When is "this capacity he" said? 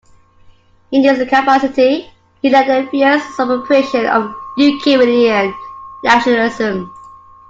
1.03-2.49